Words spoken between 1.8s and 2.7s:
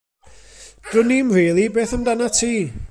amdanat ti?